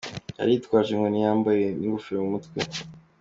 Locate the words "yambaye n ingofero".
1.25-2.19